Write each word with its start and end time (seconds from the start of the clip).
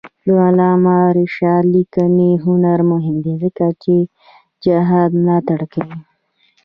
د 0.25 0.27
علامه 0.45 0.97
رشاد 1.17 1.63
لیکنی 1.75 2.31
هنر 2.45 2.79
مهم 2.91 3.15
دی 3.23 3.33
ځکه 3.43 3.65
چې 3.83 3.95
جهاد 4.63 5.09
ملاتړ 5.21 5.59
کوي. 5.73 5.99